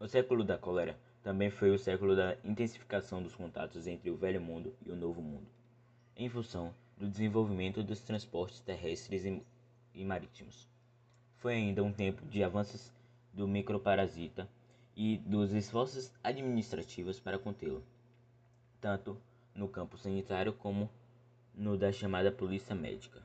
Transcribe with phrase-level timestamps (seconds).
[0.00, 4.40] O século da cólera também foi o século da intensificação dos contatos entre o Velho
[4.40, 5.46] Mundo e o Novo Mundo,
[6.16, 10.66] em função do desenvolvimento dos transportes terrestres e marítimos.
[11.36, 12.90] Foi ainda um tempo de avanços
[13.30, 14.48] do microparasita
[14.96, 17.84] e dos esforços administrativos para contê-lo,
[18.80, 19.20] tanto
[19.54, 20.88] no campo sanitário como
[21.54, 23.22] no da chamada polícia médica.